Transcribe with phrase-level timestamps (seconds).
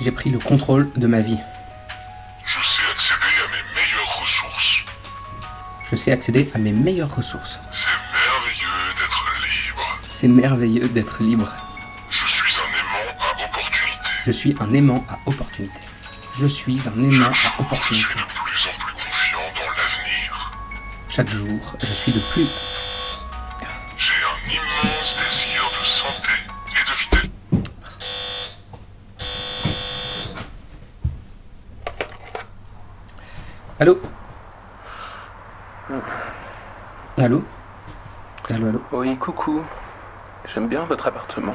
[0.00, 1.38] J'ai pris le contrôle de ma vie.
[2.46, 4.84] Je sais accéder à mes meilleures ressources.
[5.90, 7.58] Je sais accéder à mes meilleures ressources.
[7.72, 9.98] C'est merveilleux d'être libre.
[10.10, 11.52] C'est merveilleux d'être libre.
[12.10, 14.10] Je suis un aimant à opportunité.
[14.24, 15.80] Je suis un aimant à opportunité.
[16.38, 18.14] Je suis un aimant à Je suis opportunité.
[18.14, 20.52] de plus en plus confiant dans l'avenir.
[21.08, 22.48] Chaque jour, je suis de plus.
[23.98, 26.32] J'ai un immense désir de santé
[26.70, 27.30] et de vitalité.
[33.78, 33.98] Allô
[37.18, 37.42] Allô
[38.50, 39.62] Allô, allô Oui, coucou.
[40.46, 41.54] J'aime bien votre appartement.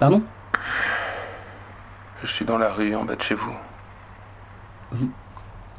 [0.00, 0.22] Pardon
[2.22, 3.54] Je suis dans la rue en bas de chez vous.
[4.92, 5.10] Vous-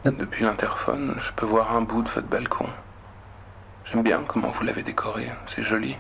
[0.06, 2.68] euh- Depuis l'interphone, je peux voir un bout de votre balcon.
[3.86, 5.32] J'aime bien comment vous l'avez décoré.
[5.48, 5.98] C'est joli.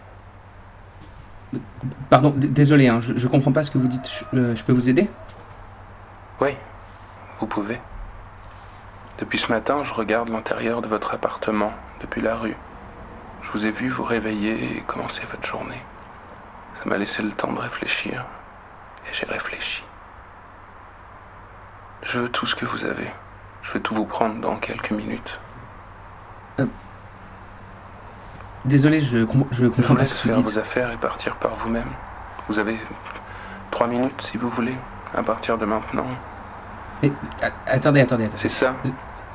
[2.10, 4.10] Pardon, d- désolé, hein, je, je comprends pas ce que vous dites.
[4.10, 5.10] Je, euh, je peux vous aider?
[6.42, 6.56] Oui,
[7.40, 7.80] vous pouvez.
[9.20, 12.56] Depuis ce matin, je regarde l'intérieur de votre appartement, depuis la rue.
[13.44, 15.82] Je vous ai vu vous réveiller et commencer votre journée.
[16.80, 18.26] Ça m'a laissé le temps de réfléchir.
[19.10, 19.84] Et j'ai réfléchi.
[22.04, 23.10] Je veux tout ce que vous avez.
[23.62, 25.40] Je vais tout vous prendre dans quelques minutes.
[28.66, 30.54] Désolé, je, com- je comprends pas ce que vous faire dites.
[30.54, 31.90] vos affaires et partir par vous-même.
[32.50, 32.78] Vous avez
[33.70, 34.76] trois minutes si vous voulez,
[35.16, 36.08] à partir de maintenant.
[37.06, 37.12] Mais,
[37.68, 38.30] attendez, attendez, attendez.
[38.36, 38.76] C'est ça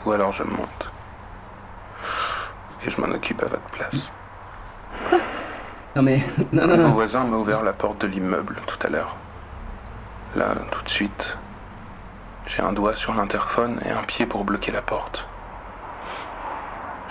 [0.05, 0.91] Ou alors je monte.
[2.85, 4.11] Et je m'en occupe à votre place.
[5.97, 6.21] Non mais,
[6.53, 9.17] non, non, Mon voisin m'a ouvert la porte de l'immeuble tout à l'heure.
[10.37, 11.37] Là, tout de suite,
[12.47, 15.27] j'ai un doigt sur l'interphone et un pied pour bloquer la porte.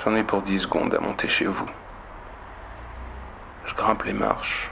[0.04, 1.70] J'en ai pour 10 secondes à monter chez vous.
[3.66, 4.72] Je grimpe les marches,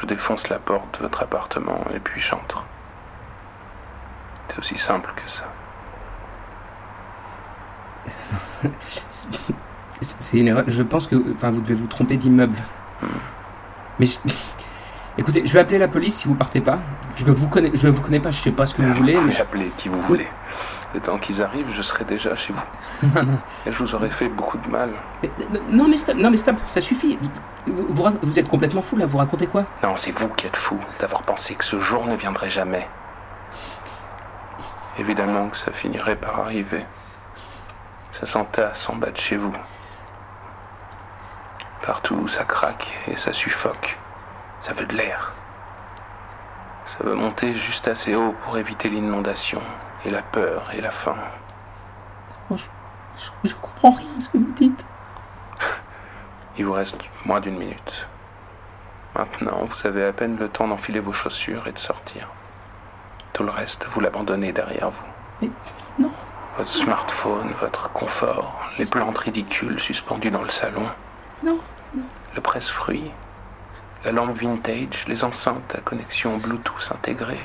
[0.00, 2.64] je défonce la porte de votre appartement et puis j'entre.
[4.48, 5.44] C'est aussi simple que ça.
[10.00, 10.64] C'est une erreur.
[10.66, 12.56] Je pense que, enfin, vous devez vous tromper d'immeuble.
[13.98, 14.18] Mais, je-
[15.18, 16.78] écoutez, je vais appeler la police si vous partez pas.
[17.16, 19.18] Je vous connais, je vous connais pas, je sais pas ce que vous voulez.
[19.20, 20.26] Mais je- appeler qui vous voulez.
[20.92, 23.08] Le temps qu'ils arrivent, je serai déjà chez vous.
[23.14, 23.38] non, non.
[23.66, 24.90] Et je vous aurais fait beaucoup de mal.
[25.22, 25.30] Mais-
[25.70, 27.18] non, mais stop, non, mais stop, ça suffit.
[27.66, 29.06] Vous, vous rac- vous êtes complètement fou là.
[29.06, 29.64] Vous racontez quoi?
[29.82, 32.86] Non, c'est vous qui êtes fou d'avoir pensé que ce jour ne viendrait jamais.
[34.98, 36.84] Évidemment que ça finirait par arriver.
[38.12, 39.54] Ça s'entasse en bas de chez vous.
[41.84, 43.96] Partout, ça craque et ça suffoque.
[44.62, 45.32] Ça veut de l'air.
[46.96, 49.60] Ça veut monter juste assez haut pour éviter l'inondation
[50.04, 51.16] et la peur et la faim.
[52.50, 52.56] je,
[53.16, 54.86] je- je comprends rien à ce que vous dites.
[56.56, 58.06] Il vous reste moins d'une minute.
[59.16, 62.28] Maintenant, vous avez à peine le temps d'enfiler vos chaussures et de sortir.
[63.34, 65.06] Tout le reste, vous l'abandonnez derrière vous.
[65.42, 65.50] Mais
[65.98, 66.10] non.
[66.56, 70.88] Votre smartphone, votre confort, les plantes ridicules suspendues dans le salon,
[71.42, 71.58] Non.
[72.34, 73.10] le presse-fruits,
[74.04, 77.40] la lampe vintage, les enceintes à connexion Bluetooth intégrée,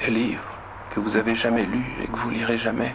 [0.00, 0.42] les livres
[0.90, 2.94] que vous avez jamais lus et que vous lirez jamais.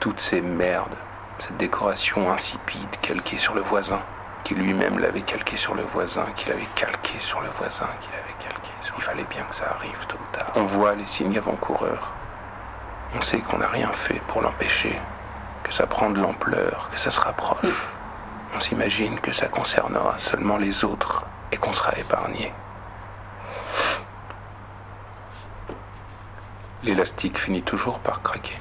[0.00, 0.96] Toutes ces merdes,
[1.38, 4.00] cette décoration insipide calquée sur le voisin,
[4.44, 8.38] qui lui-même l'avait calquée sur le voisin, qui l'avait calquée sur le voisin, qui l'avait
[8.48, 8.69] calquée
[9.24, 10.52] bien que ça arrive tôt ou tard.
[10.54, 12.10] On voit les signes avant-coureurs.
[13.16, 14.98] On sait qu'on n'a rien fait pour l'empêcher,
[15.64, 17.88] que ça prend de l'ampleur, que ça se rapproche.
[18.54, 22.52] On s'imagine que ça concernera seulement les autres et qu'on sera épargné.
[26.82, 28.58] L'élastique finit toujours par craquer.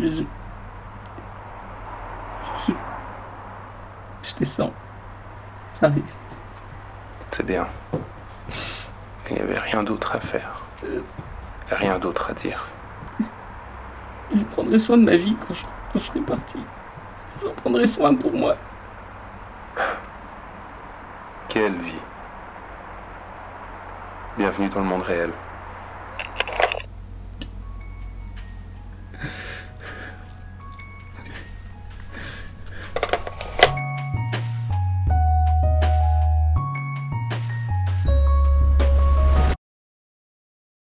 [0.00, 0.24] Je, je,
[2.66, 2.72] je,
[4.22, 4.74] je
[5.80, 7.66] C'est bien.
[9.28, 10.62] Il n'y avait rien d'autre à faire.
[10.82, 12.66] Et rien d'autre à dire.
[14.30, 16.58] Vous prendrez soin de ma vie quand je, quand je serai parti.
[17.40, 18.56] Vous en prendrez soin pour moi.
[21.48, 22.00] Quelle vie.
[24.36, 25.30] Bienvenue dans le monde réel.